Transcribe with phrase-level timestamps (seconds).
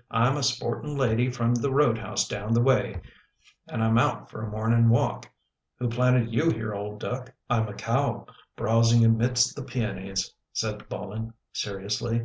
[0.12, 3.00] "I'm a sporting lady from the roadhouse down the way
[3.68, 5.28] an' I'm out for a morning walk.
[5.80, 7.34] Who planted you here, old duck?
[7.50, 12.24] ""I'm a cow browsing amidst the peonies/' said Bolin seriously.